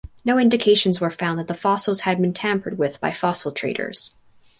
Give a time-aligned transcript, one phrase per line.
[0.25, 4.15] No indications were found that the fossils had been tampered with by fossil traders.